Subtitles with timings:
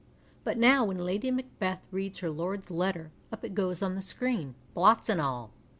[0.43, 4.55] But now, when Lady Macbeth reads her lord's letter, up it goes on the screen,
[4.73, 5.51] blots and all.